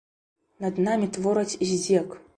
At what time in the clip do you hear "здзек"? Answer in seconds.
1.73-2.21